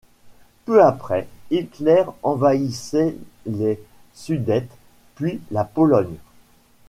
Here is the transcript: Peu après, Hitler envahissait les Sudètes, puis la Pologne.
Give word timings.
Peu 0.65 0.83
après, 0.83 1.27
Hitler 1.51 2.05
envahissait 2.23 3.15
les 3.45 3.79
Sudètes, 4.15 4.75
puis 5.13 5.39
la 5.51 5.63
Pologne. 5.63 6.17